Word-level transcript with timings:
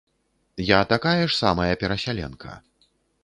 Я 0.69 0.79
такая 0.93 1.27
ж 1.29 1.37
самая 1.41 1.73
перасяленка. 1.83 2.57